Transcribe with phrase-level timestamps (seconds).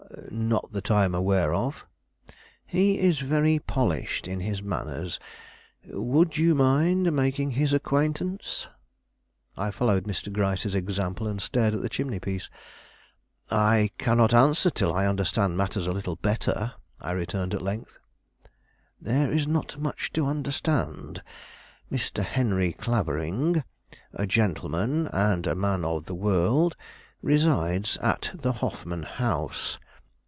[0.29, 1.85] "Not that I am aware of."
[2.65, 5.19] "He is very polished in his manners;
[5.87, 8.67] would you mind making his acquaintance?"
[9.55, 10.31] I followed Mr.
[10.31, 12.49] Gryce's example, and stared at the chimney piece.
[13.49, 17.97] "I cannot answer till I understand matters a little better," I returned at length.
[18.99, 21.23] "There is not much to understand.
[21.91, 22.23] Mr.
[22.23, 23.63] Henry Clavering,
[24.13, 26.75] a gentleman and a man of the world,
[27.21, 29.79] resides at the Hoffman House.